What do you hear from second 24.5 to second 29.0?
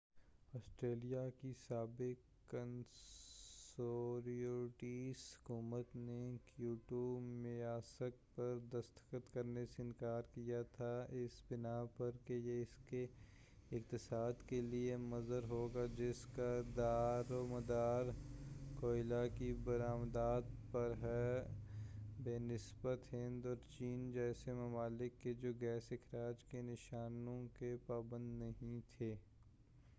ممالک کے جو گیس اخراج کے نشانوں کے پابند نہیں